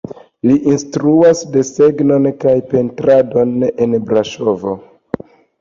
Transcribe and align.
Li 0.49 0.53
instruas 0.71 1.43
desegnon 1.57 2.25
kaj 2.45 2.55
pentradon 2.73 3.55
en 3.69 3.95
Braŝovo. 4.09 4.75